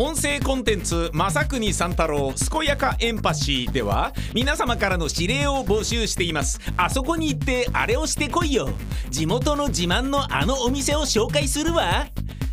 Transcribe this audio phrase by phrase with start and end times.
[0.00, 6.60] 音声コンテンツ「正国三太郎健やかエンパシー」では皆様からの指令を募集しています。
[6.76, 8.68] あそこに行ってあれをしてこいよ。
[9.10, 12.06] 地元の自慢のあのお店を紹介するわ。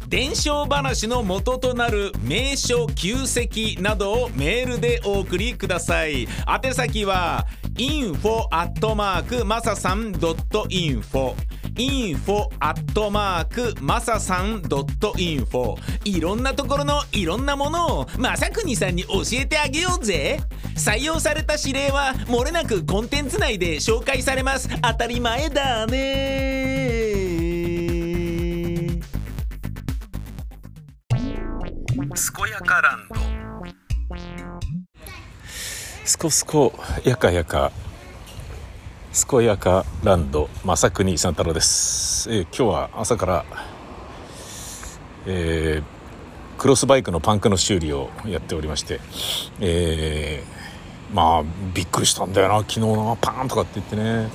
[0.07, 6.27] 伝承話の元となる名所旧跡などをメールでお送りください。
[6.63, 8.47] 宛先は info
[9.45, 11.35] マサさん .info
[11.77, 20.39] info アットマークマサさん .info いろんなところのいろんなものをまさくにさんに教えてあげようぜ。
[20.75, 24.69] 採用された指令はもれなくコンテンツ内で紹介されます。
[24.81, 27.15] 当たり前だね。
[32.37, 33.15] 健やかランド。
[36.05, 37.71] すこすこやかやか。
[39.15, 43.45] 健やかランド正国三太郎です、えー今日は朝から、
[45.25, 48.99] えークロスバイクのパンクの修理をやっておりまして、
[49.61, 52.59] えーまあびっくりしたんだよな。
[52.59, 54.27] 昨日なパーンとかって言ってね。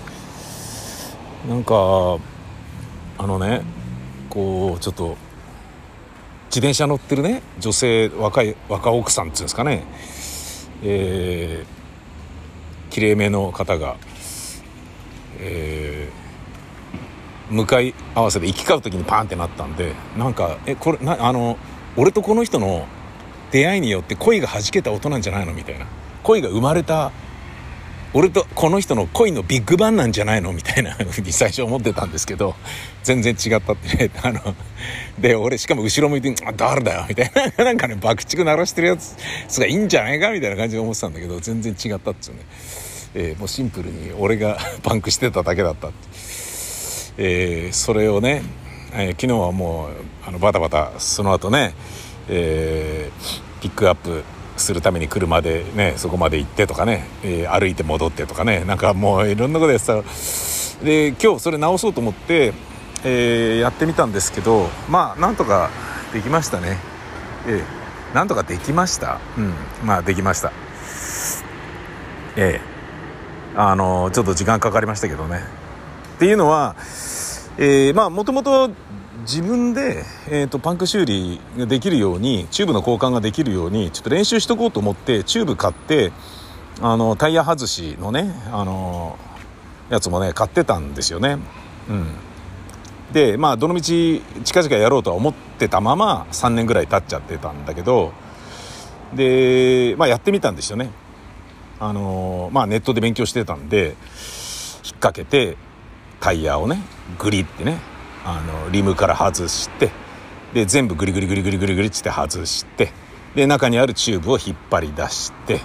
[1.46, 1.74] なんか
[3.18, 3.60] あのね
[4.30, 5.18] こうちょっと
[6.46, 9.84] 自転車乗ってるね女性若い若奥さんっていうんですかね。
[10.82, 13.96] えー、きれいめの方が、
[15.40, 16.20] えー
[17.50, 21.58] 向かい合わせで行き交う時にパーンってなったんでなんかえこれなあの
[21.96, 22.86] 俺とこの人の
[23.50, 25.52] 出会いによって恋が弾けた音なんじゃないの？
[25.52, 25.86] みたいな。
[26.22, 27.10] 恋が生まれた
[28.14, 30.52] 俺とこの人の恋のビッグバンなんじゃないの？
[30.52, 32.54] みたいなふうに最初思ってたんですけど
[33.02, 34.10] 全然違ったってね。
[34.22, 34.54] あの
[35.18, 37.64] で俺しかも後ろ向いて「あ誰だよ」みたいな。
[37.66, 39.16] なんかね爆竹鳴らしてるやつ
[39.58, 40.30] がいいんじゃないか？
[40.30, 42.38] みたいな感じで思ってたんだけど全然違ったっつうね、
[43.14, 45.96] えーもうシンプルに俺が パンクしてただけだったって、
[47.18, 48.42] えーそれをね、
[48.92, 49.90] えー昨日はもう
[50.26, 51.74] あのバタバタその後ね、
[52.28, 53.10] え
[53.60, 54.22] ピックアップ
[54.56, 59.94] するために車でねそこまで行ってとかね、え歩いて戻ってとかねなんかもういろんなことやってた。
[60.84, 62.52] で今日それ直そうと思って、
[63.04, 65.70] えやってみたんですけどまあなんとか
[66.12, 66.78] できましたね。
[67.46, 69.18] ええなんとかできました。
[69.36, 69.52] うん
[69.84, 70.52] まあできました。
[72.36, 72.69] ええ
[73.56, 75.40] あのちょっと時間かかりましたけどね
[76.16, 76.76] っていうのは、
[77.58, 78.70] えまあもともと
[79.22, 86.12] 自分で、えー、とパンク修理ができるようにチューブの交換ができるようにちょっと練習しとこうと思ってチューブ買って
[86.80, 89.18] あのタイヤ外しのねあの
[89.90, 91.38] やつもね買ってたんですよね。
[91.88, 92.06] うん、
[93.12, 98.12] でまあどのみち近々やろうとは思ってたまま3年ぐらい経っちゃってたんだけど
[99.14, 100.90] で、まあ、やってみたんですよね。
[101.82, 103.94] あのまあ、ネットで勉強してたんで引っ
[105.00, 105.56] 掛けて
[106.20, 106.82] タイヤをね
[107.18, 107.78] グリってね
[108.24, 109.90] あのリムから外して
[110.52, 112.92] で全部グリグリグリグリグリグリっつって外して
[113.34, 115.60] で中にあるチューブを引っ張り出して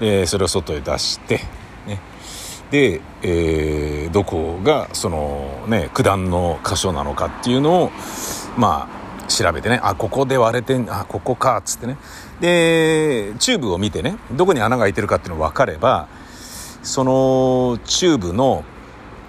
[0.00, 1.40] でそれを外へ出して、
[1.86, 2.00] ね、
[2.70, 7.90] で、えーどこがそのね九段の箇所なのかっていうのを
[8.56, 9.80] まあ調べてね。
[9.82, 11.98] あここで割れてんあここかっつってね。
[12.40, 16.08] でチューブを見てねどこに穴が開いてるかっていうのが分かれば
[16.82, 18.64] そのチューブの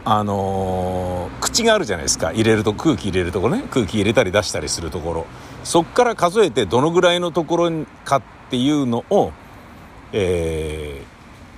[0.09, 2.31] あのー口があるじゃないですか。
[2.31, 3.63] 入れると空気入れるところね。
[3.71, 5.25] 空気入れたり出したりするところ。
[5.63, 9.31] そっから数えてどのぐらいのところかっていうのを
[10.13, 11.01] え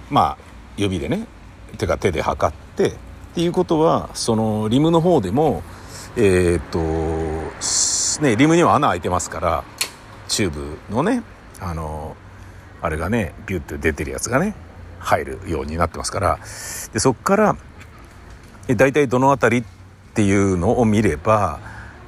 [0.10, 0.38] ーまあ
[0.78, 1.28] 指でね
[1.78, 2.92] てか手で測ってっ
[3.36, 5.62] ていうことはそのリムの方でも
[6.16, 6.62] えーっ
[8.18, 9.64] とねリムには穴開いてますから
[10.28, 11.22] チューブのね
[11.59, 12.16] あの
[12.81, 14.56] あれがねビュッて出てるやつがね
[15.00, 16.40] 入るようになってますから
[16.94, 17.58] でそっから
[18.68, 21.59] 大体どの辺りっていうのを見れば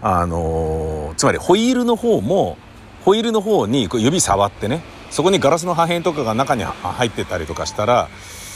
[0.02, 2.58] あのつまりホイールの方も
[3.04, 8.10] ホイールの方にこう指触ってねそこにガラスの破片とかが中に入ってたりとかしたら、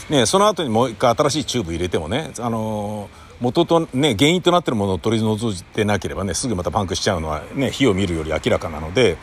[0.08, 9.16] ね、その後にもう一回新しいチューブ入れてもね、あの元とね原因となってるものを取り除いてなければねすぐまたパンクしちゃうのはね火を見るより明らかなので。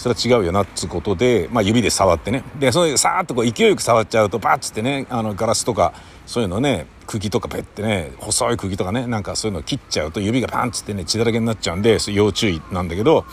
[0.00, 5.92] それは違うよなっつうことで、まあ、指で触ってねでそれさーっとこう勢いよく触っちゃうとバッつってねあのガラスとか
[6.24, 13.26] そういうのね釘とかペッてね細い釘とかねなんかそういうの切っちゃうと指がパンっつってね血だらけになっちゃうんで要注意なんだけど、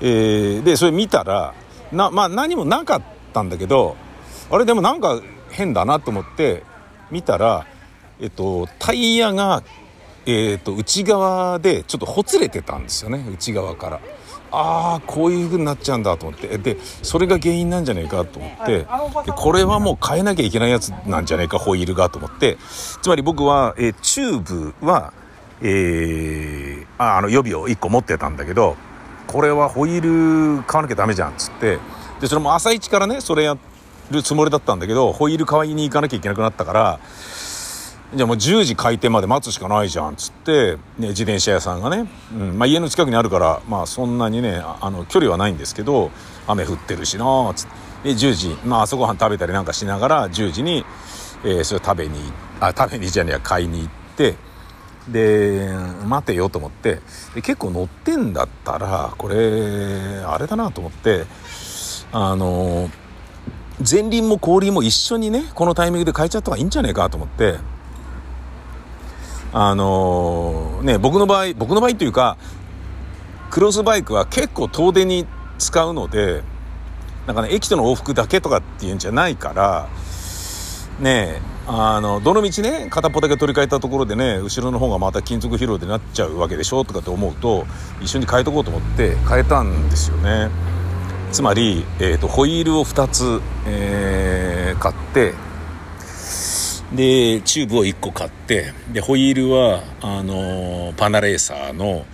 [0.00, 1.54] えーでそれ見たら
[1.92, 3.02] な、まあ、何もなかっ
[3.32, 3.96] たんだけど
[4.50, 5.20] あれでもなんか
[5.50, 6.64] 変だなと思って
[7.12, 7.68] 見たら、
[8.18, 9.62] えっと、タイヤが、
[10.26, 14.00] えっと、内側でちょっとほつれてたんですよね内側から。
[14.58, 16.56] ああこういう風になっちゃうんだと思って。
[16.56, 18.78] でそれが原因なんじゃねえかと思って。
[18.78, 18.86] で
[19.36, 22.56] これはもう変えなきゃいけないやつなんじゃねえかホイールがと思って。
[23.02, 25.12] つまり僕は、えーチューブは、
[25.60, 28.76] えーああの予備を1個持ってたんだけど
[29.26, 31.78] これはホイール買わなきゃダメじゃんっつって。
[32.20, 33.58] でそれも朝一からねそれや
[34.10, 37.00] るつもりだったんだけどホイール買いに行かなきゃいけなくなったから
[38.14, 46.10] じゃあもう10時開店まで待つしかないじゃんっつって、ね、自転車屋さんがね、うんまあ、家の近くにあるからまあそんなにねあの距離はないんですけど
[46.46, 47.86] 雨降ってるしなっつって。
[48.04, 50.84] 10時、まあ、朝ごはん食べたりなんかしながら10時に、
[51.44, 52.20] えー、それ食べに
[52.60, 54.34] あ食べにじゃねえ買いに行って
[55.08, 55.70] で
[56.04, 57.00] 待てよと思って
[57.34, 61.24] で結構乗ってんだったらこれあれだなと思って
[62.12, 62.90] あの
[63.88, 67.56] 前輪も後輪も一緒にねこのタイミングで変えちゃった方がいいんじゃねえかと思って
[69.58, 72.36] あのね僕の場合僕の場合というか
[73.50, 75.26] クロスバイクは結構遠出に
[75.56, 76.42] 使うので
[77.26, 79.88] なんかね駅との往復だけとかっていうんじゃないから
[81.00, 87.64] ねあのどの道ね片っぽだけ取り替えたところでね後ろの方がまた金属疲労でなっちゃうわけでしょとかって思うと
[88.02, 90.50] 一緒に変えとこうと思って変えたんですよね。
[91.32, 95.34] つまり、えーと、ホイールを2つ、えー、買って
[96.94, 102.06] でチューブを1個買ってでホイールはあのパナレーサーの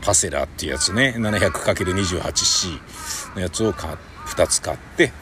[0.00, 1.14] パセラっていうやつね。
[1.16, 5.12] 700×28C のやつを2つ買って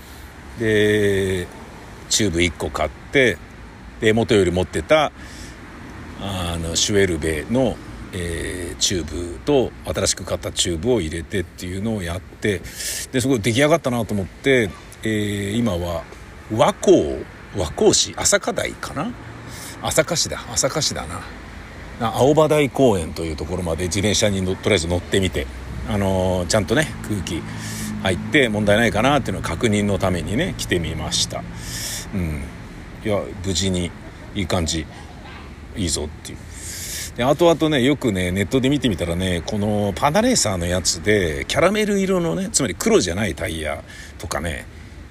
[0.59, 1.47] で
[2.09, 3.37] チューブ1個買って
[4.01, 5.12] で元より持ってた
[6.21, 7.77] あのシュワルベの、
[8.12, 12.61] えー、チューブと新しく買ったチューブを入れてっていうのをやって
[13.12, 14.71] ですごい出来上がったなと思って、
[15.03, 16.05] えー、今は
[16.55, 17.25] 和光
[17.56, 19.12] 和光市朝霞台かな？
[19.83, 21.21] 朝霞市だ朝霞市だな。
[22.01, 25.47] 青葉台公園というところまで自転車にとりあえず乗ってみて、
[25.89, 27.41] あのー、ちゃんとね空気
[28.03, 31.45] 入って問題ないかなっていうのを確認のためにね来てみました。
[32.15, 32.43] うん。
[33.05, 33.91] いや無事に
[34.35, 34.87] いい感じ。
[35.77, 36.39] いいぞっていう。
[37.17, 43.85] で後々ねよくねネットで見てみたらねこのパナレーサーのやつでキャラメル色のねつまり黒じゃないタイヤ
[44.19, 44.67] とかね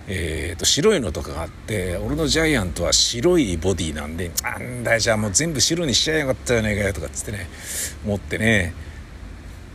[0.08, 7.48] えー、と白いのとかがあって俺のジャイアントは白いボディなんであんだじゃあもう全部白にしちゃえよかったじゃないかよとかっつってね
[8.06, 8.74] 思ってね。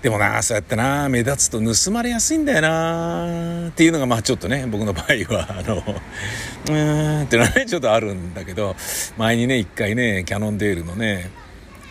[0.03, 8.77] でもなそうやってな目立つと盗まれやすいんだよなっていうのがまあちょっとね僕の場合はあの うーんってのはねちょっとあるんだけど
[9.17, 11.31] 前にね一回ねキャノンデールのね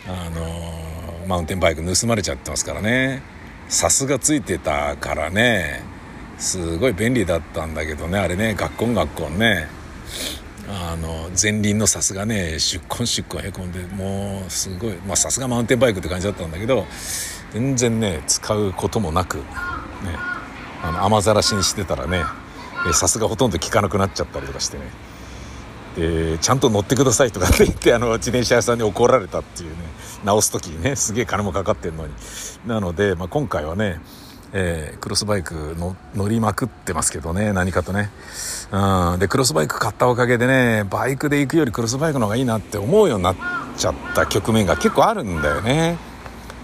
[0.06, 3.22] あのマウンテンバイク盗まれちゃってますからね。
[3.68, 5.97] さすがついてたからね。
[6.38, 8.18] すごい便利だったんだけどね。
[8.18, 9.68] あれね学校学校ね。
[10.70, 16.84] あの前輪のさすがね出根出根へこんでもうすごいまあさすがマウンテンバイクって感じだったんだけど
[17.52, 19.44] 全然ね使うこともなくね
[20.82, 22.22] あの雨ざらしにしてたらね
[22.92, 24.84] さすがほとんど効かなくなっちゃったりとかしてね。
[25.96, 29.76] でちゃんと乗ってくださいとかって言ってあの自転車屋さんに怒られたっていうね
[30.22, 32.12] 直す時にねすげえ金もかかってんのに。
[32.66, 34.00] なので、まあ、今回はね
[34.52, 38.10] えー、クロスバイクの乗りまくってますけどね何かとね、
[38.72, 43.36] うん、でクロスバイク買ったおかげでねバイクで行くよりクロスバイクの方がいいなって思うようになっ
[43.76, 45.98] ちゃった局面が結構あるんだよね。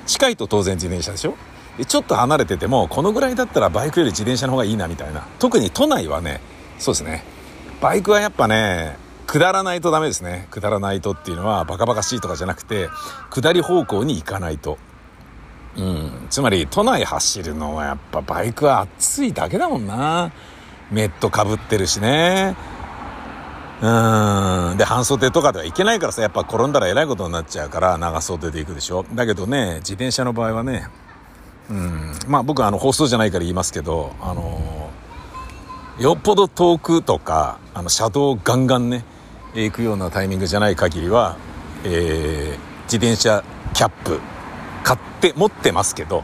[0.07, 1.35] 近いと当然自転車でしょ？
[1.77, 5.27] でちょっと離れててもこのぐらいだったらバイクより自転車の方がいいなみたいな。
[5.39, 6.41] 特に都内はね
[6.79, 7.25] そうですね。
[7.81, 8.97] バイクはやっぱね
[9.27, 10.49] 下らないとダメですね。
[10.51, 12.89] 下らないとっていうのはバカバカしいとかじゃなくて
[13.31, 14.79] 下り方向に行かないと。
[15.77, 16.27] うん。
[16.31, 20.33] つまり、都内走るのはやっぱバイクは暑いだけだもんな。
[20.91, 22.57] メットかぶってるしね。
[23.81, 23.87] う
[24.75, 24.77] ん。
[24.79, 29.05] で、半袖とかではいけないからさ、やっぱ転んだらえらいことになっちゃうから、長袖で行くでしょ。
[29.15, 30.89] だけどね、自転車の場合はね、
[31.71, 32.13] うん。
[32.29, 34.91] まあ僕はあの、放送じゃないから言いますけど、あの
[35.99, 39.05] よっぽど遠くとか、あの、車道ガンガンね、
[39.55, 41.37] 行くようなタイミングじゃない限りは、
[41.85, 44.21] えー、自転車キャップ
[44.85, 46.23] 買って持ってますけど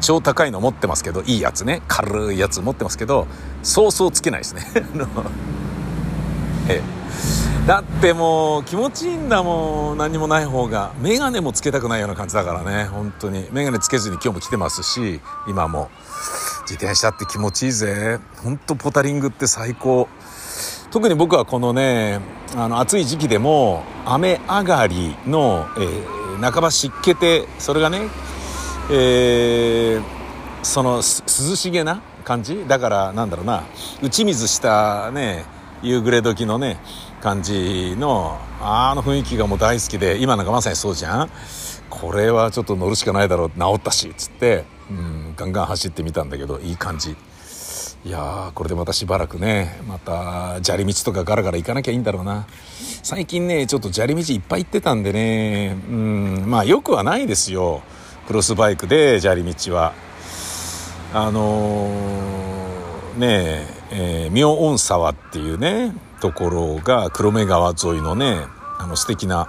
[0.00, 1.82] 超高いの持ってますけどいいやつね。
[1.88, 3.26] 軽いやつ持ってますけど
[3.62, 4.62] そうそうつけないですね。
[6.70, 9.98] ええ、だってもう気持ちいいんだもん。
[9.98, 10.92] 何もない方が。
[11.00, 12.84] 眼鏡もつけたくないような感じだからね。
[12.84, 13.48] 本当に。
[13.50, 15.90] 眼鏡つけずに今日も来てますし今も。
[16.62, 18.20] 自転車って気持ちいいぜ。
[18.44, 20.08] 本当ポタリングって最高。
[20.90, 22.20] 特に僕はこのね
[22.56, 28.08] あの暑い時期でも雨上がりの、えー半ば湿気てそれがね、
[28.90, 30.02] えー、
[30.62, 32.66] その涼しげな感じ？
[32.66, 33.64] だからなんだろうな。
[34.02, 35.44] 打ち水したね
[35.82, 36.78] 夕暮れ時のね
[37.20, 41.30] 感じのあの雰囲気がもう大好きで今なんかまさにそうじゃん？
[41.90, 43.50] これはちょっと乗るしかないだろう。
[43.50, 47.16] 治ったしっつって、うん、ガンガン走ってみたんだけどいい感じ。
[48.04, 52.46] いやこれでまたしばらくねまた砂利道とかガラガラ行かなきゃいいんだろうな。
[53.02, 57.82] 最近ねちょっと砂利道いっぱい行ってたんでねうんまあよくはないですよ。
[58.26, 59.94] クロスバイクで砂利道は。
[61.12, 68.42] あのー、ねえ、妙音沢っていうねところが黒目川沿いのね
[68.78, 69.46] あの素敵な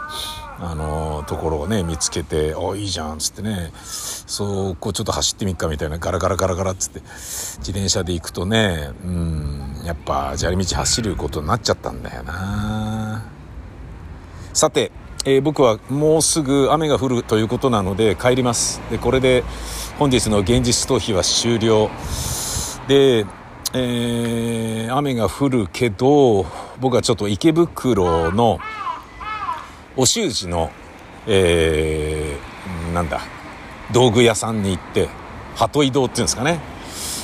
[0.61, 13.25] あのところをね見つけて「おいいじゃん」っつってねそうこうちょっと走ってみっかみたいなガラガラガラガラっつって自転車で行くとねうんやっぱ砂利道走ることになっちゃったんだよな。
[14.53, 14.91] さて、
[15.25, 18.81] えー、僕はもうすぐ雨が降るということなので帰ります。
[18.91, 19.43] でこれで
[19.97, 21.89] 本日の現実逃避は終了。
[22.87, 23.25] で
[23.71, 26.47] えー、雨が降るけど
[26.79, 28.57] 僕はちょっと池袋の
[29.99, 30.71] お習字の、
[31.27, 33.19] えー、なんだ
[33.91, 35.09] 道具屋さんに行って
[35.57, 36.61] 鳩移動っていうんですかね。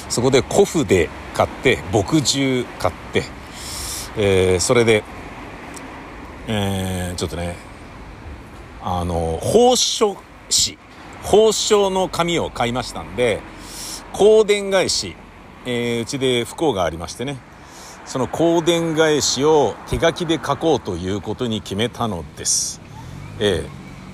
[0.09, 3.23] そこで古布で買って墨汁買って、
[4.17, 5.05] えー、それで、
[6.47, 7.55] えー、ちょっとね
[8.83, 10.77] あの宝書紙
[11.23, 13.39] 宝書の紙を買いましたんで
[14.11, 15.15] 香典返し、
[15.65, 17.37] えー、うちで不幸がありましてね。
[18.05, 22.81] その香典返しを手書きで書こうということに決めたのです。
[23.39, 23.67] え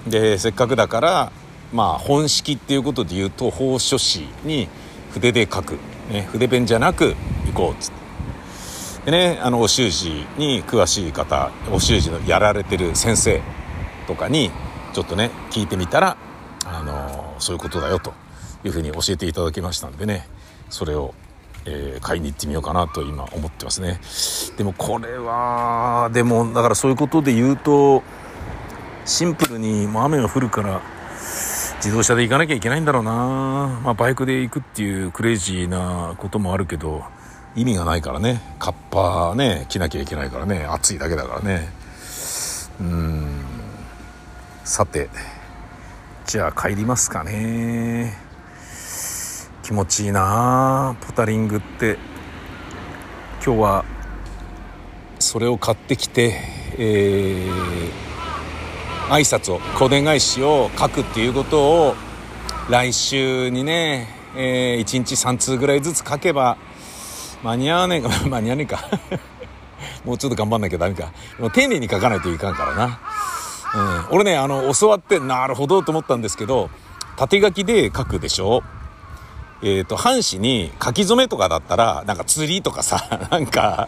[0.07, 1.31] え、でせっかくだから
[1.73, 4.67] まあ本式っていうことで言うと法書士に
[5.11, 5.77] 筆で書く、
[6.09, 8.01] ね、筆ペンじゃなく行こうっつって。
[9.05, 13.41] でねあのお習字に詳しい方お習字のやられてる先生
[14.07, 14.51] とかに
[14.93, 16.17] ちょっとね聞いてみたら
[16.65, 18.13] あのそういうことだよと
[18.63, 20.27] いうふうに教えていただきましたんでね
[20.69, 21.15] それを
[21.65, 23.99] えー、買いに行ってみようかなと今思ってますね。
[24.57, 28.03] でもこれはでもだからそういうことで言うと
[29.05, 30.81] シンプルにもう雨が降るから
[31.75, 33.11] 自動車で行かなきゃいけないんだろうな。
[33.83, 37.03] まあバイクで行くっていうクレイジーなこともあるけど
[37.55, 38.41] 意味がないからね。
[38.59, 40.65] カッパね着なきゃいけないからね。
[40.65, 41.69] 暑いだけだからね。
[42.79, 43.43] うん。
[44.63, 45.09] さて
[46.25, 48.20] じゃあ帰りますかね。
[49.63, 50.95] 気持ちいいな。
[51.01, 51.97] ポタリングって。
[53.43, 53.85] 今日は
[55.19, 56.35] それを買ってきて、
[56.77, 61.95] えー、挨拶を小伝返しを書くっていうことを
[62.69, 66.57] 来週にね、えー、1日3通ぐらいずつ書けば
[67.43, 68.79] 間に合わねえか 間に合わねえか。
[70.05, 71.11] もうちょっと頑張んなきゃダメか。
[71.39, 72.99] もう丁寧に書かないといかんからな、
[74.09, 76.69] うん、俺ねあの教わってなるほどと思ったんですけど
[77.15, 78.63] 縦書きで書くでしょ。
[79.63, 83.87] えっ、ー、と、半紙に書き初めとかだったら、なんか釣りとかさ、 なんか、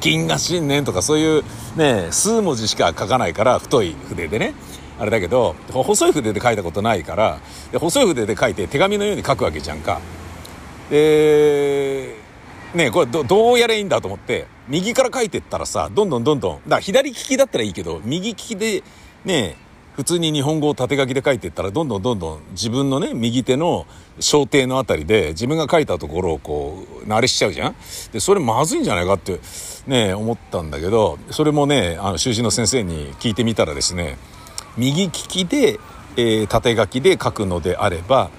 [0.00, 1.44] 金河新年とかそういう
[1.76, 4.54] ね、数文字しか書かないから太い筆でね。
[4.98, 7.38] あれだけど、細い筆で書いたことないから、
[7.72, 10.00] で細い筆で書いて手紙のように書くわけじゃんか。
[10.90, 12.16] で、
[12.74, 18.82] ねこれどどうやれいいんだと思って、右から書いてったらさ、どんどんどんどん、だ左利きだったらいいけど、右利きで
[19.24, 19.56] ね、
[19.96, 23.86] 普通に日本語を縦書きで書いていったらどんどんどんどん自分のね右手の
[24.20, 27.74] 小手のあたりで自分が書いたところをこう慣れしちゃうじゃん？
[28.12, 29.40] でそれまずいんじゃないかって
[29.86, 34.18] ね思ったんだけどそれもねあの習字の先生に聞いてみたらですね
[34.76, 35.80] 右利きで、
[36.16, 38.30] えー、縦書きで書くのであれば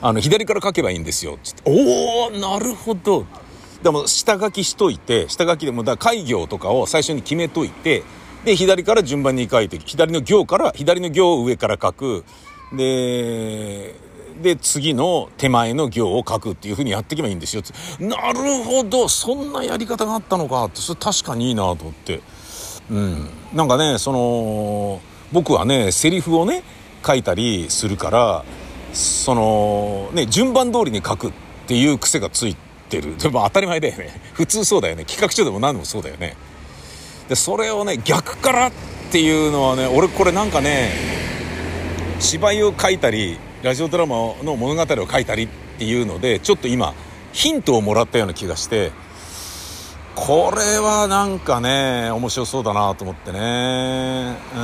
[0.00, 1.62] あの左から書けばいいんですよつって。
[1.66, 3.26] おおなるほど。
[3.82, 8.04] でも下書きしといて下書きでもだ開業とかを最初に決めといて
[8.44, 12.24] で、左から順番に書いて、左の行から、左の行を上から書く。
[12.72, 13.94] で、
[14.42, 17.62] で、次の手前の行を書くっていう風にやっていけばいいんですよ。
[17.98, 22.20] なるほど、そんなやり方があったのかって、それ確かにいいなと思って。
[22.90, 23.28] うん。
[23.52, 25.00] なんかね、その、
[25.32, 26.62] 僕はね、セリフをね、
[27.06, 28.44] 書いたりするから、
[28.92, 31.32] その、ね、順番通りに書くっ
[31.66, 32.56] ていう癖がつい
[32.88, 33.16] てる。
[33.18, 34.20] でも当たり前だよね。
[34.32, 35.04] 普通そうだよね。
[35.04, 36.36] 企画書でも何でもそうだよね。
[37.30, 38.72] でそれをね逆からっ
[39.12, 40.90] ていうのはね俺これなんかね
[42.18, 46.92] 芝居を書いたりラジオドラマの物語を書いたりっていうのでちょっと今
[47.32, 48.90] ヒントをもらったような気がして
[50.16, 54.36] これはなんかね面白そうだなと思ってね。
[54.52, 54.58] うん。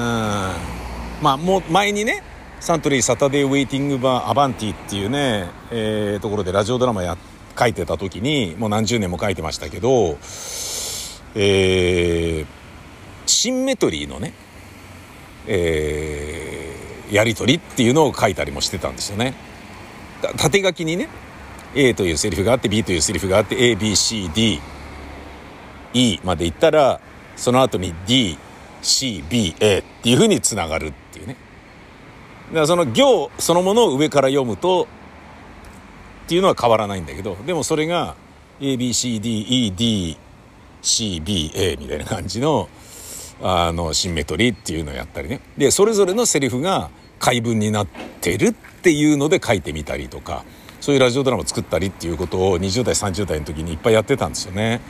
[1.23, 2.25] まあもう前にね
[2.59, 7.17] サントリーサタデーウェイティングバーアバンティっていうね、えー、ところでラジオドラマや
[7.57, 10.19] 書いてた時にもう何十年も書いてましたけど
[11.35, 12.47] えー、
[13.27, 14.33] シンメトリーのね、
[15.47, 19.35] えー、やり取りっていうのを書いたりもしてたんですよね。
[20.37, 21.09] 縦書きにね
[21.75, 24.61] A というセリフがあって B というセリフがあって ABCDE
[26.25, 27.01] までいったら
[27.37, 31.37] その後に DCBA っていうふうにつながるっていうね。
[32.49, 34.89] だからその行そのものを上から読むと
[36.27, 38.17] っていうのは変わらないんだけどでもそれが
[38.61, 40.17] ABCDED
[40.87, 42.69] CBA みたいな感じの
[43.43, 45.41] あのシンメトリーっていうのをやったりね。
[45.59, 47.87] でそれぞれのセリフが回文になっ
[48.21, 50.45] てるっていうので書いてみたりとか
[50.81, 54.81] そういうラジオドラマを作ったりっていうことを20代30代の時にいっぱいやってたんですよね。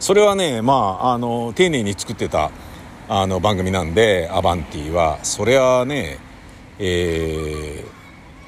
[0.00, 2.50] それはねまああの丁寧に作ってた
[3.08, 6.18] あの番組なんでアバンティはそれはね
[6.78, 7.84] え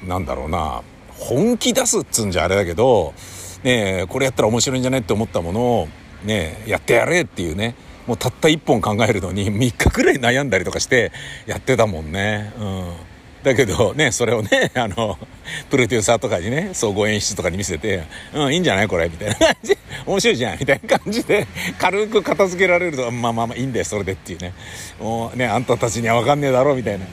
[0.03, 3.13] ー、なんだろうな本気出すっつうんじゃあれだけど
[3.63, 5.87] ねこれやったら面白いんじゃないって思ったものを
[6.25, 7.75] ねやってやれっていうね。
[8.07, 11.11] もうたった1本考えるのに3日くらい悩んだりとかして
[11.47, 12.53] やってたもんね。
[12.59, 12.93] うん。
[13.41, 15.19] だけどねそれをねあの
[15.69, 18.03] プロデューサーとかにね総合演出とかに見せて
[18.33, 18.87] 「うんいいんじゃない？
[18.87, 19.77] これ」みたいな感じ。
[20.05, 20.59] 面白いじゃん。
[20.59, 21.47] みたいな感じで
[21.79, 24.53] 軽く片付けられるとまあまあまあいいんだよそれでっていうね。
[24.99, 27.05] もうねあんたたちには分かんねえだろみたいな。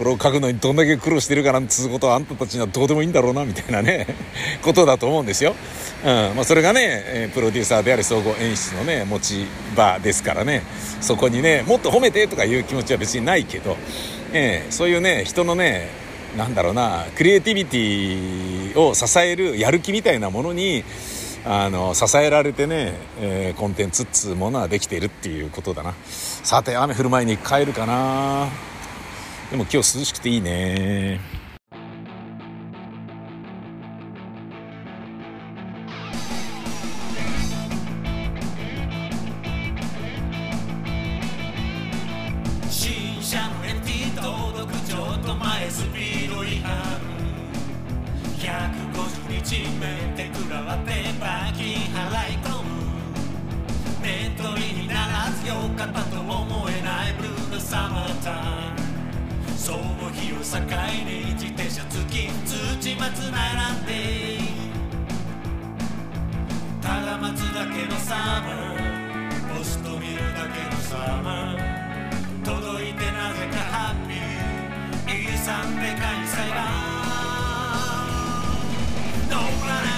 [0.00, 4.06] これを書くのにどんだけ苦労してるかなんつうことはあんたたちにはどうでもいいんだろうなみたいなね
[4.64, 5.54] ことだと思うんですよ。
[6.02, 6.36] うん。
[6.36, 10.62] まあ、それがね、プロデューサーであり総合演出のね持ち場ですからね。
[11.02, 13.76] そこにねもっと褒めてとかいう気持ちは別にないけど、
[14.32, 15.90] えー、そういうね人のね
[16.34, 20.82] なんだろうなクリエイティビティを支えるやる気みたいなものに
[21.44, 25.92] あの支えられてね、えー、コンテンツっつうものはできているっていうことだな。
[26.42, 28.69] さて雨降る前に帰るかな。
[29.50, 31.18] でも今日涼しくていいね。
[42.70, 47.00] 新車の MT 登録ちょっと前スピード違反。
[48.38, 52.70] 150日メンテ食らわって罰金払い込む。
[54.00, 58.79] メントリにならずよかったと思えないブルーなサマータイム
[59.70, 60.42] その日を境
[61.06, 63.92] に自転車付き土松並んで
[66.82, 74.08] ただ待つだけのサマーポスト見るだけのサマー届いてなぜかハッ
[75.06, 76.66] ピー遺産でかい裁判
[79.30, 79.36] 乗
[79.68, 79.90] ら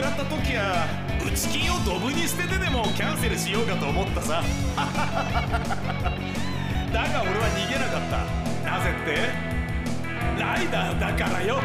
[0.00, 0.88] 食らった時は
[1.20, 4.42] 打ち金をドブに捨ててでもキャンセルしようかと思ったさ。
[6.90, 8.24] だが俺は逃げなかった。
[8.64, 9.28] なぜって？
[10.40, 11.60] ライダーだからよ。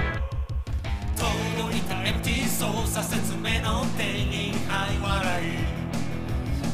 [1.16, 5.56] 届いた MT 操作説明の店員はい笑い。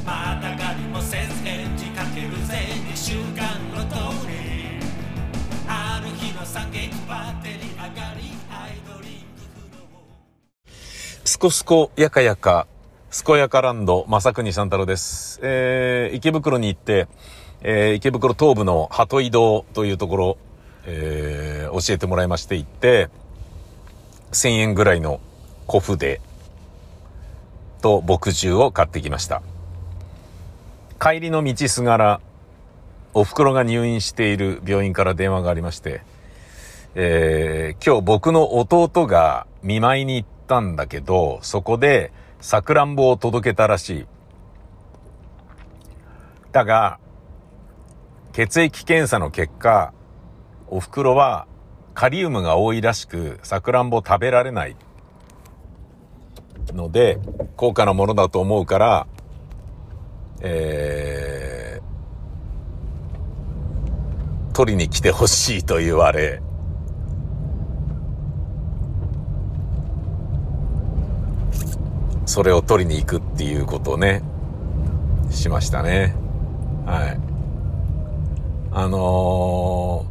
[0.04, 4.82] またがりもせず返事かけるぜ2週間ごとに。
[5.68, 8.11] ある日の惨劇バッテリー上がり
[11.42, 12.68] こすこやかやか、
[13.10, 15.40] すこやかランド、正国三太郎です。
[15.42, 17.08] えー、池袋に行って、
[17.64, 20.38] えー、池袋東部の鳩井戸というところ、
[20.86, 23.10] えー、教えてもらいまして行って、
[24.34, 25.20] 1000円ぐらいの
[25.66, 26.22] 小筆
[27.82, 29.42] と墨汁を買ってきました。
[31.00, 32.22] 帰りの道すがら、
[33.16, 36.04] お袋が入院している病院から電話がありまして、
[36.94, 42.12] えー今日僕の弟が見舞いに行ったんだけど、そこで
[42.42, 44.06] さくらんぼを届けたらしい。
[46.52, 47.00] だが、
[48.34, 49.94] 血液検査の結果、
[50.68, 51.48] お袋は
[51.94, 54.76] カリウムが多いらしく、さくらんぼ食べられない
[56.74, 57.18] ので、
[57.56, 59.08] 高価なものだと思うから、
[60.42, 66.42] えー、取りに来てほしいと言われ、
[72.32, 74.24] それを取りに行くっていうことをね、
[75.32, 76.16] しましたね。
[76.86, 77.20] はい。
[78.72, 80.06] あの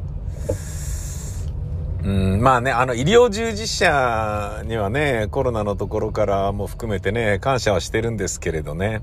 [2.03, 9.01] ー、うん、まあね、あの、医療従事者にはね、コロナのところからも含めてね、感謝はしてるんですけれどね、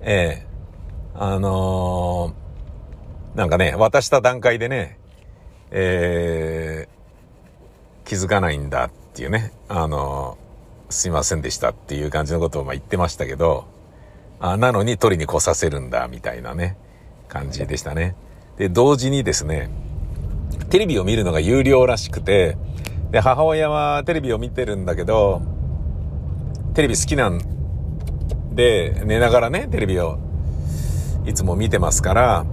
[0.00, 0.46] ええ
[1.14, 4.98] あのー、なんかね、渡した段階でね、
[5.70, 10.51] えー、気づかないんだっていうね、あのー
[10.92, 13.64] すいませんでしたっていう感じのことをま言ってましたけど、
[14.40, 16.76] あなのに取りに来させるんだみたいなね、
[17.28, 18.14] 感じでしたね。
[18.56, 19.70] で、同時にですね、
[20.70, 22.56] テレビを見るのが有料らしくて、
[23.10, 25.42] で、母親はテレビを見てるんだけど、
[26.74, 27.40] テレビ好きなん
[28.54, 30.18] で、寝ながらね、テレビを
[31.26, 32.46] いつも見てますから、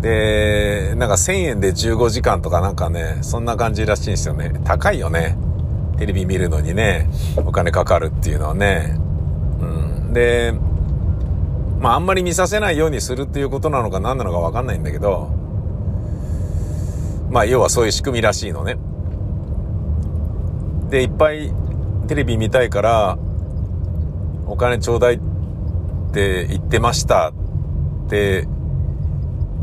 [0.00, 4.52] で、なんか1000円で15時間とかなんかね、そんな感じらしいんですよね。
[4.64, 5.36] 高いよね。
[5.98, 8.96] テレビ見るのにね、お金かかるっていうのはね。
[9.60, 9.64] う
[10.10, 10.12] ん。
[10.12, 10.54] で、
[11.80, 15.30] まああんまり見させないようにするっていうことなのか何なのかわかんないんだけど、
[17.30, 18.76] まあ要はそういう仕組みらしいのね。
[20.90, 21.52] で、いっぱい
[22.06, 23.18] テレビ見たいから、
[24.46, 25.20] お金ちょうだいっ
[26.12, 28.46] て言ってましたって、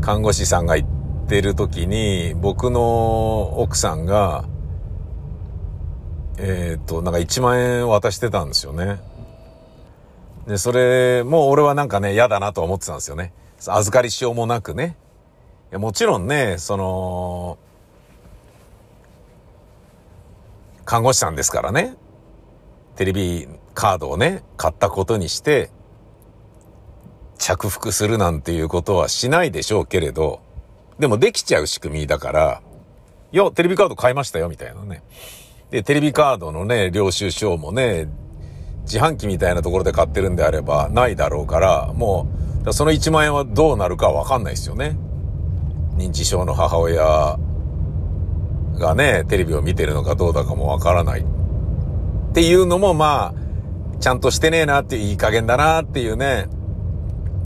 [0.00, 0.88] 看護師さんが言っ
[1.26, 4.44] てる時に、僕の奥さんが、
[6.38, 9.00] えっ、と、なんか1万円渡してたんですよね。
[10.46, 13.32] で、それもう俺はなんかね、嫌だなと思ってたんですよね。
[13.66, 14.96] 預かりしようもなくね。
[15.70, 17.58] いやもちろんね、その、
[20.84, 21.96] 看護師さんですからね、
[22.96, 25.70] テレビカードをね、買ったことにして、
[27.38, 30.40] 着服するなんていうことはしないでしょうけれど、
[30.98, 32.62] でもできちゃう仕組みだから、
[33.32, 35.02] いや、テレビカード買いましたよ、みたいなね。
[35.74, 38.06] で、テレビカードのね、領収書もね、
[38.82, 42.28] 自販機みたいなところで買ってるんであればないだろうから、も
[42.64, 44.96] う、その1万円はどうなるかわかんないですよね。
[45.96, 47.40] 認知症の母親
[48.78, 51.22] がね、テレビを見てるのかどうだかもわからない。
[51.22, 51.24] っ
[52.34, 56.46] ていうのもまあ、ちゃんとしてねえなっていう、いい加減だなっていうね、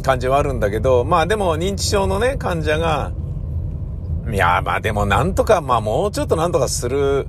[0.03, 3.11] 感じはあるんだけど、まあでも認知症のね、患者が、
[4.31, 7.27] いや、まあでもなんとか、まあもうちょっとなんとかする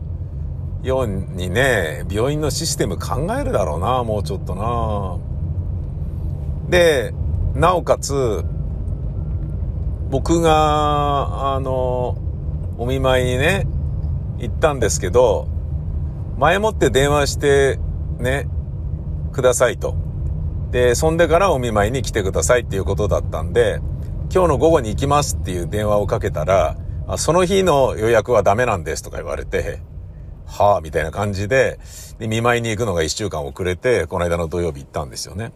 [0.84, 5.18] ようにね、病院のシステム考えるだろうな、もうちょっとな。
[6.70, 7.14] で、
[7.54, 8.44] なおかつ、
[10.10, 12.18] 僕が、あの、
[12.78, 13.68] お見舞いにね、
[14.40, 15.48] 行ったんですけど、
[16.38, 17.80] 前もって電話して、
[18.20, 18.48] ね、
[19.34, 19.96] くださいと。
[20.72, 23.82] で、そんでからお見舞いに来てくださいっていうことだったんで、
[24.32, 26.78] 今日の午後に行きますっていう電話をかけたら、
[27.18, 29.82] その日の予約はダメなんですとか言われて、
[30.50, 31.80] はあ、みたいな感じで、
[32.18, 35.54] で見舞いに行くのが1週間遅れて、この間の土曜日行ったんですよね。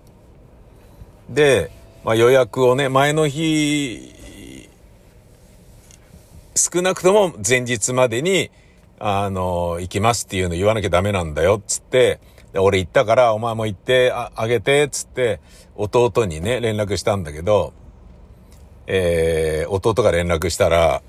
[1.29, 1.71] で、
[2.03, 4.13] まあ、予約をね、前の日、
[6.55, 8.51] 少なくとも前日までに、
[8.99, 12.19] あの、行きますっていうの言わなきゃダメなんだよ、つって、
[12.53, 15.39] で俺行ったから、お前も行ってああげて、つって、
[15.75, 17.73] 弟にね、連絡したんだけど、
[18.85, 21.01] えー、弟が連絡したら、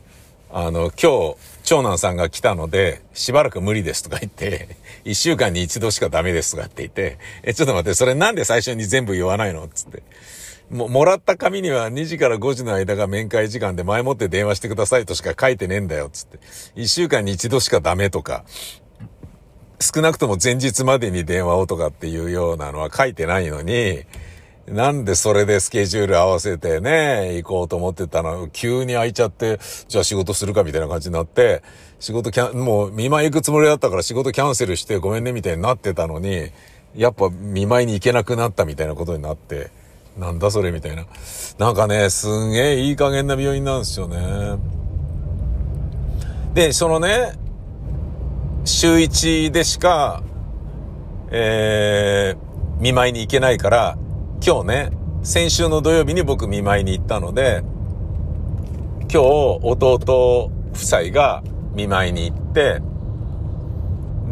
[0.56, 4.68] あの、今日、長男さんが来たので、しばらく無理ですとか言って、
[5.04, 10.04] 一週間に一度しかダメですとかって言って、え、ちょっと待って、それなんで最初に全部言わないのつって。
[10.70, 16.38] も、もらった紙には2時から5時の間が面会時間で前もって電話してくださいとしか書いてねえんだよ、つって。
[16.76, 18.44] 一週間に一度しかダメとか、
[19.80, 24.04] 少なくとも前日までに電話をとかっていうようなのは書いてないのに、
[24.66, 31.62] なんでそれでスケジュール合わせてね、行こうと思ってたの、急に空いちゃって、じゃあ仕事するかみたいな感じになって、
[32.00, 36.50] 仕事キャン、もう見舞い行くつもりだったから仕事キャンセルしてごめんねみたいになってたのに、
[36.96, 39.70] やっぱ見舞いに行けなくなったみたいなことになって、
[40.18, 41.04] なんだそれみたいな。
[41.58, 44.58] なんかね、すんげえいい加減な病院なんですよね。
[46.54, 47.32] で、そのね、
[48.64, 50.22] 週1でしか、
[51.30, 53.98] えー、見舞いに行けないから、
[54.46, 54.90] 今日ね、
[55.22, 57.62] 先週の土曜日に僕見舞いに行ったので、
[59.00, 59.18] 今日
[59.62, 62.82] 弟夫妻が見舞いに行って、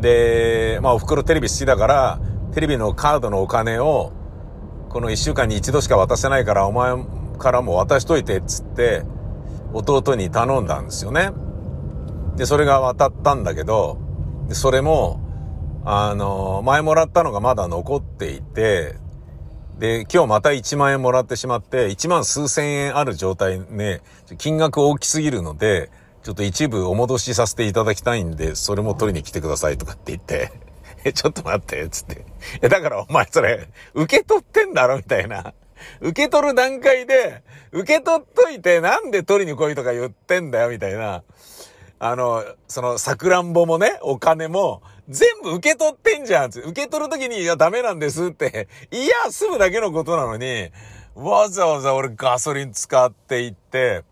[0.03, 2.21] で、まあお袋テレビ好きだから、
[2.53, 4.13] テレビのカードのお金を、
[4.91, 6.93] この一週間に一度しか渡せないからお前
[7.39, 9.05] からも渡しといてっつって、
[9.73, 11.31] 弟に頼んだんですよね。
[12.37, 13.97] で、それが渡ったんだけど、
[14.47, 15.23] でそれも、
[15.87, 19.01] あの、前もらったのがまだ残っていて、
[19.83, 24.01] で、今日また1万円もらってしまって、1万数千円ある状態ね、
[24.39, 25.91] 金額大きすぎるので、
[26.23, 30.53] ちょっと一部お戻しさせていただきたいんで、それも取りに来てくださいとかって言って、
[31.03, 32.25] え、 ちょっと待って、つって。
[32.61, 35.53] え、だからお前それ、受け取ってんだろみたいな。
[36.01, 37.43] 受け取る段階で、
[37.73, 41.25] 受け取っといてなんで取りに来いとか言ってんだよみたいな。
[41.99, 46.51] あの、その、さくらんぼもね、お金も、全部受け取ってんじゃん。
[46.51, 50.71] 受け取るときに、いや、ダメなんですって、いや、済むだけのことなのに、
[51.15, 54.05] わざわざ俺ガソリン使って行って、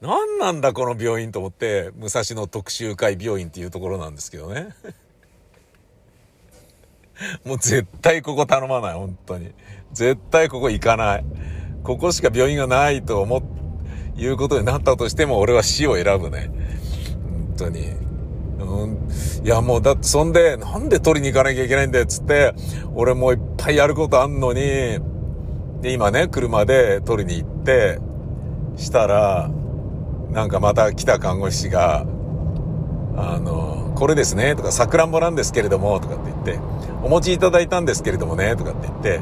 [0.00, 4.70] 何なんだこの病院と思って、武蔵野特集会病院っていうところなんですけどね。
[7.44, 9.52] もう絶対ここ頼まない、本当に。
[9.92, 11.24] 絶対ここ行かない。
[11.82, 13.42] ここしか病院がないと思、
[14.16, 16.50] いうことになったとしても、俺は死を選ぶね。
[17.22, 18.11] 本当に。
[18.60, 19.08] うん、
[19.44, 22.54] いや、もう、だって、そんで、なんで取りに行かなきゃいけないんだよ、つって、
[22.94, 25.00] 俺もういっぱいやることあんのに、
[25.80, 27.98] で、今ね、車で取りに行って、
[28.76, 29.50] したら、
[30.30, 32.06] なんかまた来た看護師が、
[33.16, 36.58] あの、これですね、とか、さくらんぼなんですけれども、とかって言って、
[37.02, 39.20] お持ちいただいたんですけれどもね、とかって言って、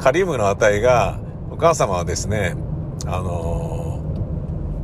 [0.00, 1.18] カリウムの値が、
[1.50, 2.56] お母様はですね、
[3.06, 3.69] あの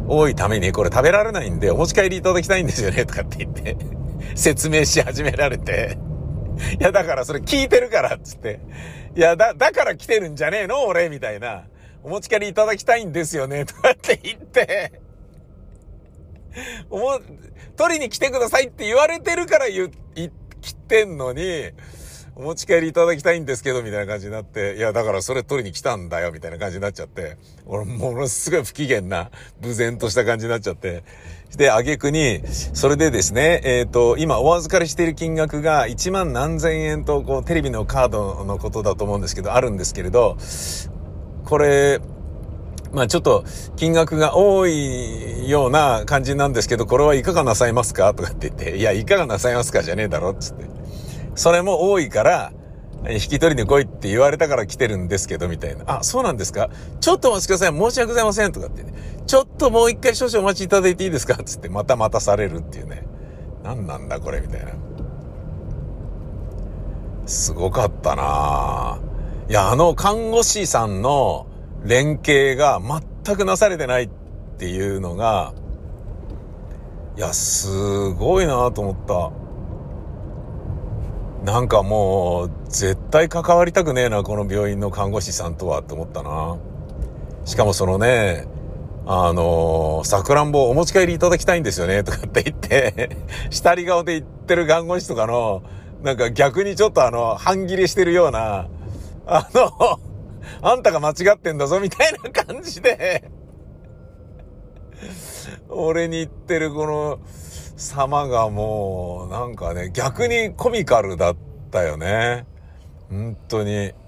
[0.09, 3.77] 多いためにこれ食べられないんで、お持ち帰りいただきたいんですよね、とかって言って、
[4.35, 5.99] 説明し始められて、
[6.81, 8.61] いや、だからそれ聞いてるから、つって。
[9.15, 11.65] いや、だ、だから来てるんじゃねえの俺、みたいな。
[12.03, 15.01] お持ち帰りいただきたいんですよね、とかって言って、
[16.89, 17.21] おも、
[17.77, 21.71] 取りに来てくださいって言われてるから言う、い、来てんのに、
[22.39, 29.31] お持ち帰りいただきたいんですけど、みたいな感じになって、いや、だからそれ取りに来たんだよ、みたいな感じになっちゃって、俺、ものすごい不機嫌な、
[29.63, 31.03] 無然とした感じになっちゃって、
[31.57, 40.37] で、挙句に、それでですね、えっ、と、今お預かりしている金額が1万何千円と、こう、テレビのカードのことだと思うんですけど、あるんですけれど、
[41.47, 42.01] これ、
[42.93, 43.45] まあちょっと
[43.77, 48.13] 金額が多いような感じなんですけど、これはいかがなさいますか？
[48.13, 50.76] とかって言って、いや、いかがなさいますかじゃねえだろっつって。
[51.37, 52.53] それも多いから、
[53.09, 55.85] 引き取りに来いって言われたから来てるんですけど、みたいな。
[55.87, 56.71] あ、そうなんですか？
[57.01, 57.73] ちょっとお待ちください。
[57.73, 58.53] 申し訳ございません。
[58.53, 58.93] とかってね。
[59.27, 61.37] ちょっともう一回少々お待ちいただいていいですか？
[61.37, 63.07] つって、また待たされるっていうね。
[63.63, 64.73] 何なんだこれ、みたいな。
[67.27, 69.01] すごかったな
[69.49, 71.47] いや、あの看護師さんの
[71.85, 72.81] 連携が
[73.25, 74.11] 全くなされてないっ
[74.59, 75.53] ていうのが、
[77.17, 79.46] いや、すごいなと思った。
[81.47, 86.59] なんかもう、絶対関わりたくねえな、この病院の看護師さんとはって思ったな。
[87.45, 88.49] しかもそのね、
[89.07, 93.17] あのさくらんぼお持ち帰りいただきたいんですよね、とかって言って、
[93.51, 95.63] 下り顔で言ってる看護師とかの、
[96.03, 98.67] なんか逆にちょっとあの、半切れしてるような、
[99.25, 100.01] あの、
[100.63, 103.31] あんたが間違ってんだぞ、みたいな感じで、
[105.69, 107.21] 俺に言ってるこの
[107.77, 111.37] 様がもう、なんかね、逆にコミカルだっ
[111.71, 112.47] たよね。
[113.11, 113.89] 本当に。
[113.89, 113.99] だか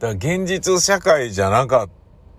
[0.00, 1.88] ら現実社会じゃなかっ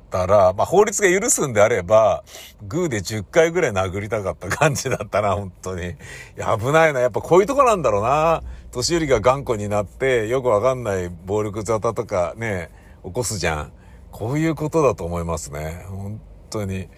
[0.10, 2.24] たら、まあ法律が許すんであれば、
[2.64, 5.92] グーで10回ぐらい殴りたかった感じだったな、本当に。
[5.92, 5.94] い
[6.36, 7.00] や、危ないな。
[7.00, 8.42] やっぱこういうとこなんだろうな。
[8.72, 12.72] 年寄りが頑固になって、よくわかんない暴力沙汰とかね、
[13.04, 13.72] 起こすじゃん。
[14.12, 15.86] こういうことだと思いますね。
[15.90, 16.20] 本
[16.50, 16.90] 当に。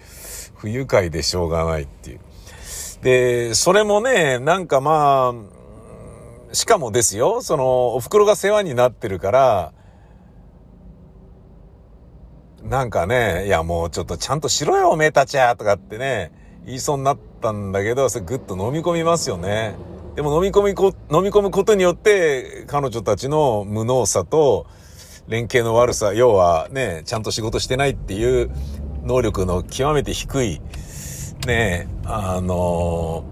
[0.56, 2.20] 不愉快でしょうがないっていう。
[3.06, 5.32] で、それもね、なんかま
[6.52, 9.74] あ、しかもですよ、その、お袋が世話になってるから、
[12.64, 16.32] なんかね、いやもうちょっとちゃんとしろよ、おめえたちはとかってね、
[16.66, 19.76] 言いそうになったんだけど、それぐっと飲み込みますよね。
[20.16, 24.66] でも飲み込みこ、飲み込むことによって、彼女たちの無能さと、
[25.28, 28.50] 連携の悪さ、要はね、ちゃんと仕事してないっていう
[29.04, 30.60] 能力の極めて低い、
[31.46, 33.24] ね、あの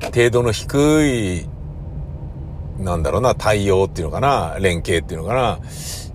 [0.00, 1.46] 程度の低
[2.78, 5.58] い、なんだろうな、対応っていうのかな、連携っていうのかな、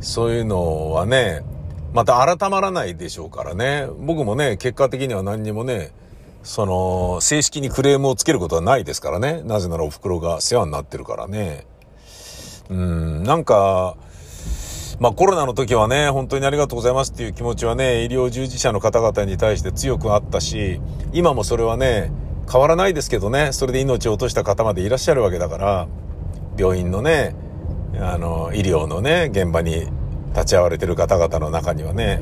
[0.02, 1.44] そういうのはね、
[1.94, 3.88] また改まらないでしょうからね。
[4.00, 5.94] 僕もね、結果的には何にもね、
[6.44, 9.42] その、正式にクレームをつけることはないですからね。
[9.44, 11.66] なぜならお袋が世話になってるからね。
[12.70, 13.96] うん、なんか、
[15.00, 20.80] まあコロナの時はね、本当にありがとうございますっていう気持ちはね、医療従事者の方々に対して強くあったし、
[21.12, 22.12] 今もそれはね、
[22.52, 25.88] 変わらないですけどね、それで命を落とした方までいらっしゃるわけだから、
[26.58, 27.36] 病院のね、
[28.00, 29.88] あの、医療のね、現場に
[30.34, 32.22] 立ち会われてる方々の中にはね、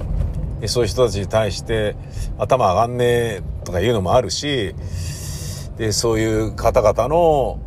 [0.67, 1.95] そういう人たちに対して
[2.37, 4.73] 頭上がんねえとかいうのもあるし、
[5.77, 7.59] で、そういう方々の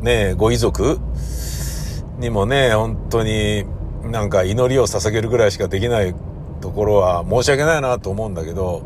[0.00, 0.98] ね、ご遺族
[2.18, 3.64] にもね、本当に
[4.04, 6.14] なんか祈りを捧げるぐらいしかできない
[6.60, 8.82] ところは申し訳ないなと思うんだけど、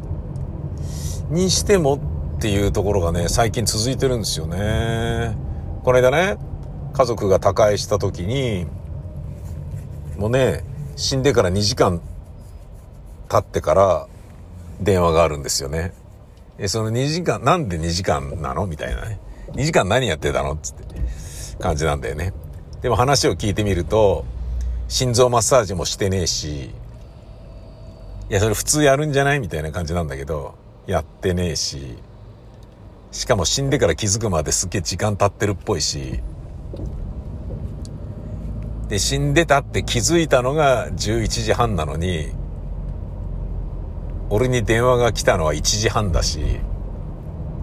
[1.31, 1.97] にしても
[2.37, 5.37] っていうところがね、最近続いてるんですよね。
[5.85, 6.37] この間ね、
[6.93, 8.67] 家族が他界した時に、
[10.17, 10.65] もうね、
[10.97, 12.01] 死んでから2時間
[13.29, 14.07] 経ってから
[14.81, 15.93] 電話があるんですよね。
[16.59, 18.67] え、その2時間、なんで2時間なの？
[18.67, 19.21] みたいなね。
[19.53, 20.57] 2時間何やってたの？
[20.57, 20.85] つって
[21.59, 22.33] 感じなんだよね。
[22.81, 24.25] でも話を聞いてみると、
[24.88, 26.70] 心臓マッサージもしてねえし、
[28.29, 30.55] いや、それ普通やるんじゃないみたいな感じなんだけど、
[30.87, 31.99] やってねえし、
[33.11, 36.20] しかも死んでから気づくまですっげえ時間経ってるっぽいし、
[38.88, 42.29] で、死んでたって気づいたのが11時半なのに、
[44.31, 46.61] 俺に電話が来たのは1時半だし、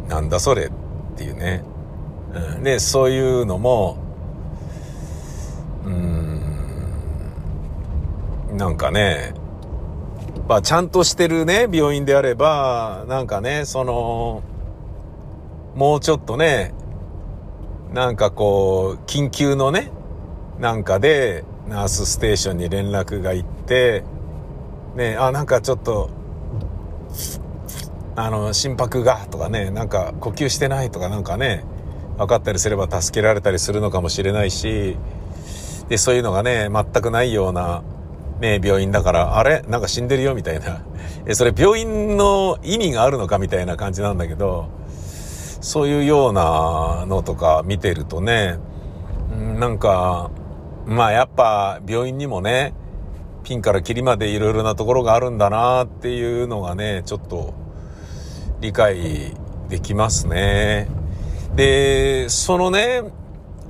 [0.07, 0.71] なんだそれっ
[1.17, 1.63] ていうね。
[2.33, 3.97] うん、で、そういうのも、
[5.85, 6.41] うーん、
[8.53, 9.33] なんかね、
[10.47, 14.43] まあちゃんとしてるね、病院であれば、なんかね、その、
[15.75, 16.73] もうちょっとね、
[17.93, 19.91] なんかこう、緊急のね、
[20.59, 24.03] なんかで、ナースステーションに連絡が行って、
[24.95, 26.09] ね、あ、なんかちょっと、
[28.15, 31.63] あの、心拍がとかね、なんか呼吸してないとかなんかね、
[32.17, 34.97] 分かったりすれば助けられたりするのかもしれないし、
[35.89, 37.83] で、そういうのがね、全くないような、
[38.39, 39.61] ね、病院だから、あれ？
[39.67, 40.81] なんか死んでるよみたいな。
[41.25, 44.67] え、それ病院の意味があるのかみたいな感じなんだけど、
[45.61, 48.57] そういうようなのとか見てるとね、
[49.59, 50.29] なんか、
[50.85, 52.73] まあやっぱ病院にもね、
[53.43, 57.53] ピンからキリまでいろいろなところがあるんだなっていうのがね、ちょっと
[58.59, 59.33] 理解
[59.69, 60.87] できますね。
[61.55, 63.03] で、そのね、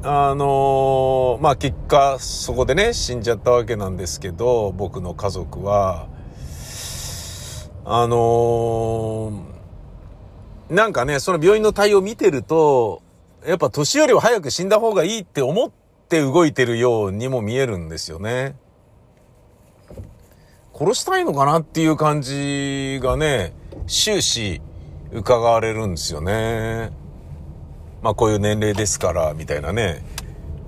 [0.06, 6.10] あのまあ結果そこでね死んじゃったわけなんですけど僕の家族は
[7.86, 9.46] あの
[10.70, 13.02] なんかねその病院の対応見てると
[13.46, 15.72] やっぱ年寄りは早く死んだ方がいいって思っ
[16.10, 18.58] て動いてるようにも見えるんですよね。
[20.74, 23.54] 殺したいのかなっていう感じがね
[23.88, 24.62] 終始
[25.14, 26.92] 伺われるんですよね。
[28.04, 30.04] まあこういう年齢ですから、みたいなね、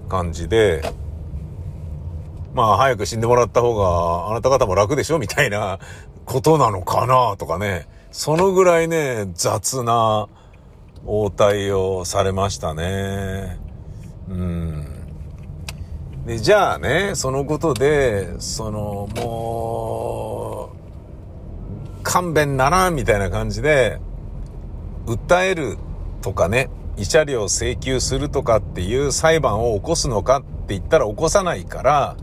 [0.07, 0.81] 感じで、
[2.53, 5.79] まあ早く死んでもらった方があなた方も楽でしょみたいな
[6.23, 10.29] ことなのかなとかね、そのぐらいね、雑な
[11.05, 13.59] 応対をされましたね。
[14.29, 14.85] うん。
[16.25, 20.71] で、じゃあね、そのことで、その、も
[21.99, 23.99] う、勘弁ならみたいな感じで、
[25.05, 25.77] 訴える
[26.21, 32.17] とかね、慰謝料請求するとかっていう裁判を起こすのかって言ったら起こさないから、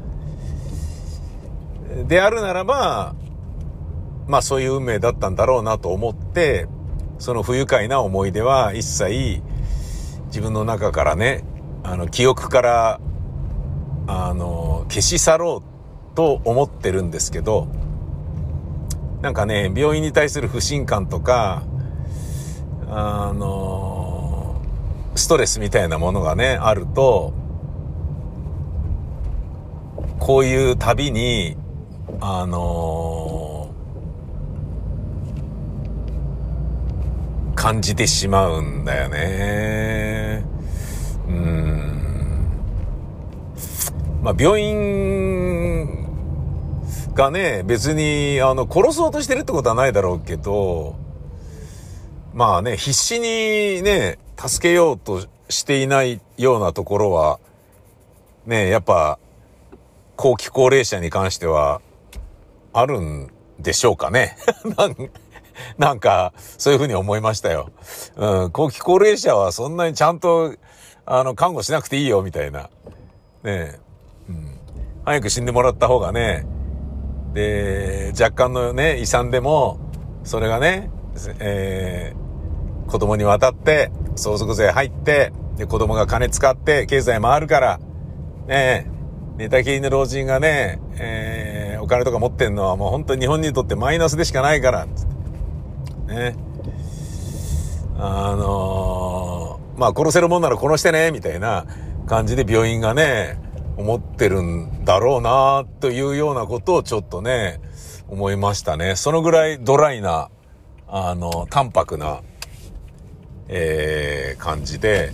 [2.07, 3.15] であるならば、
[4.27, 6.67] まあそういう運命だったんだろうなと思って、
[7.19, 9.43] その不愉快な思い出は一切
[10.27, 11.45] 自分の中からね、
[11.85, 13.01] あの記憶から、
[14.07, 15.63] あの、消し去ろ
[16.13, 17.69] うと思ってるんですけど、
[19.21, 21.63] なんかね、病院に対する不信感とか、
[22.89, 23.92] あの、
[25.15, 27.33] ストレスみたいなものがね、あると、
[30.19, 31.57] こういう旅に、
[32.21, 33.73] あの
[37.63, 40.45] 感じてしまうんだよね。
[41.29, 42.47] うん。
[44.23, 46.09] まあ、病院
[47.15, 50.97] がね、別に、あの、殺そうとしてるってことはないだろうけど、
[52.35, 57.39] まあね、必死にね、助けようとしていないようなところは、
[58.47, 59.19] ね、やっぱ、
[60.17, 61.81] 後期高齢者に関しては、
[62.73, 64.37] あるんでしょうかね。
[65.77, 67.71] なんか、そういうふうに思いましたよ。
[68.17, 70.55] うん、後期高齢者はそんなにちゃんと、
[71.05, 72.71] あの、看護しなくていいよ、みたいな。
[73.43, 73.79] ね、
[74.29, 74.59] うん。
[75.05, 76.47] 早く死んでもらった方がね、
[77.35, 79.79] で、若干のね、遺産でも、
[80.25, 80.91] それがね、
[81.41, 82.22] えー、
[82.93, 87.81] 子供に渡って、相続税入って、で、子供が金使って、経済回るから、
[88.47, 88.91] ねえ、
[89.39, 95.07] 寝たきりの老人がね、えー、お金とか持ってんのはもう本当に日本にとってマイナスでしかないから、つっ
[96.07, 96.37] てね。
[97.99, 101.67] あのーまあ殺せるもんなら殺してね、みたいな
[102.07, 103.39] 感じで病院がね、
[103.77, 107.61] 思ってるんだろうな、というようなことをちょっとね、
[108.09, 108.97] 思いましたね。
[108.97, 110.31] そのぐらいドライな、
[110.87, 112.21] あの、淡白な、
[113.49, 115.13] えー、感じで、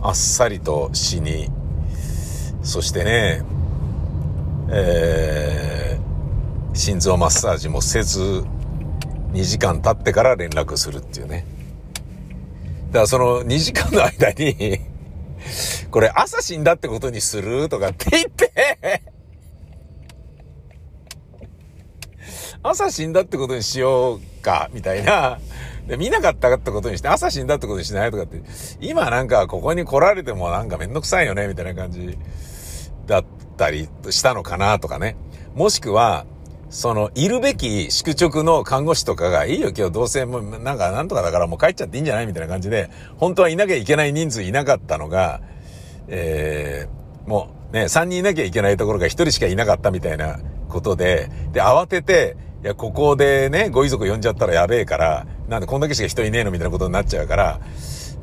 [0.00, 1.48] あっさりと死に、
[2.62, 3.42] そしてね、
[4.70, 8.44] えー、心臓マッサージもせず、
[9.32, 11.46] 2時間経ってから連絡するっていうね。
[12.88, 14.80] だからその2時間の間に、
[15.90, 19.02] これ朝死んだってことにするとかって言って、
[22.62, 25.38] 朝死んだってことにしようか、みたいな。
[25.86, 28.42] で見なかったってことにして、朝死んだってことにしないとかって、
[28.80, 32.18] 今なんかここに来られてもなんかめんどくさいよね、みたいな感じ
[33.06, 33.24] だっ
[33.56, 35.16] たりしたのかなとかね。
[35.54, 36.24] もしくは、
[36.70, 45.42] その、いるべき宿直の看護師とかが、いいよ今日どうせもうなんかなんとかだからもう帰っちゃっていいんじゃないみたいな感じで、本当はいなきゃいけない人数いなかったのが、
[46.08, 57.60] えー、もうね、3人いなきゃいけないところが1人しかいなかったみたいなことで、で、慌てて、いや、ここでね、ご遺族呼んじゃったらやべえから、なんでこんだけしか人いねえのみたいなことになっちゃうから、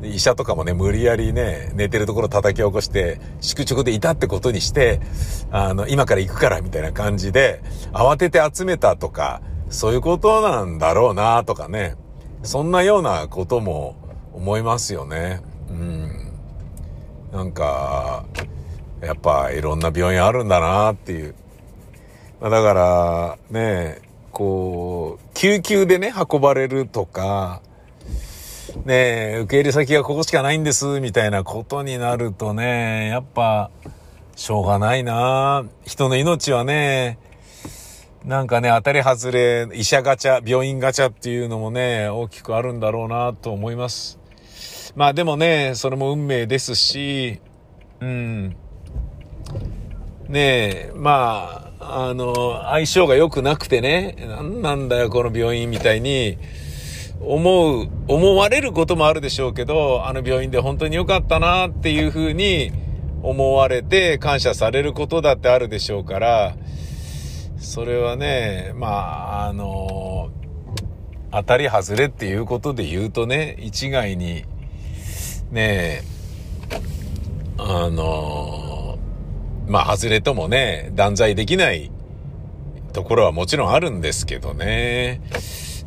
[0.01, 4.99] 医者とかもね、無理やりね、寝てるところ叩き起こして、宿直でいたってことにして、
[5.51, 7.61] あの、今から行くからみたいな感じで、
[7.93, 11.95] 慌てて集めたとか、そういうことなんだろうなとかね。
[12.41, 13.95] そんなようなことも
[14.34, 15.41] 思いますよね。
[15.69, 16.32] うん。
[17.32, 18.25] なんか、
[19.01, 21.36] やっぱいろんな病院あるんだなっていう。
[22.41, 24.09] だから、ね、
[24.40, 27.62] こう、救急でね、運ばれるとか、
[28.86, 33.70] ね受け入れ先がここしかないんです、みたいなことになるとね、やっぱ、
[34.38, 37.20] しょうがないな人の命はね、
[38.24, 44.20] なんかね、当たり外れ、医者ガチャ、病院ガチャっていうのもね、大きくあるんだろうなと思います。
[44.96, 47.42] まあでもね、それも運命ですし、
[48.00, 48.56] うん。
[50.30, 56.38] ねえ、まあ、あの、相性が良くなくてね、なんなんだよ、この病院みたいに、
[57.19, 62.71] 思う、思われることもあるでしょうけど、あの病院で本当に良かったなっていうふうに
[63.23, 66.55] 思われて感謝されることだってあるでしょうから、
[67.57, 70.30] それはね、まあ、あの、
[71.32, 74.45] 当たり外れっていうことで言うとね、一概に、
[75.51, 76.03] ねえ、
[77.57, 78.78] あの、
[79.70, 81.91] まあ、外れともね、断罪できない
[82.91, 85.22] ところはもちろんあるんですけどね。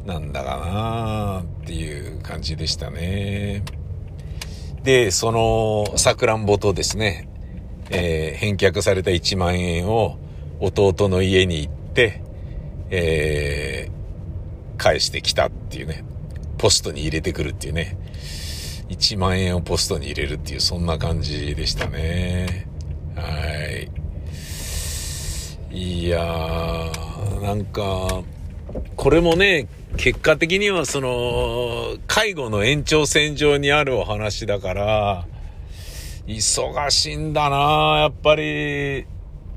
[0.06, 3.64] なんだかなっていう感じでしたね。
[4.84, 7.28] で、その、さくらんぼとですね、
[7.90, 10.16] えー返却された1万円を
[10.60, 12.22] 弟の家に行って、
[12.90, 13.92] えー
[14.78, 16.04] 返してきたっていうね、
[16.58, 17.96] ポストに入れてくるっていうね、
[18.88, 22.71] 1万円をポストに入れるっていう、そんな感じでしたね。
[23.16, 23.90] は
[25.70, 25.76] い。
[25.76, 28.22] いやー、なんか、
[28.96, 35.26] これもね、結果的にはその、介護の延長線上にあるお話だから、
[36.26, 39.06] 忙しいんだなやっぱり、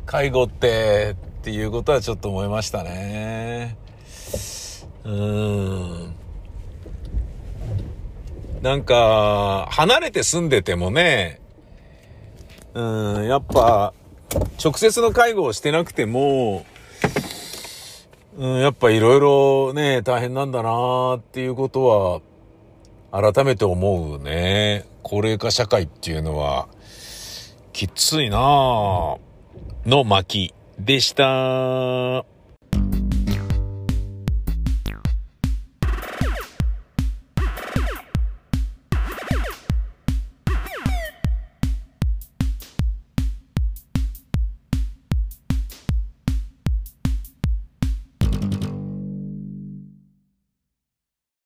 [0.06, 3.78] 介護って、っていうことはちょっと思いましたね。
[5.04, 6.16] うーん。
[8.62, 11.40] なんか、離れて住んでてもね、
[12.76, 13.94] うん、やっぱ、
[14.62, 16.66] 直接の介護をしてなくても、
[18.38, 22.22] うん、やっぱいろいろね、大変なんだなっていうこと
[23.14, 24.86] は、改めて思うね。
[25.04, 26.68] 高齢化社会っていうのは、
[27.72, 28.40] きついな
[29.86, 32.35] の巻でした。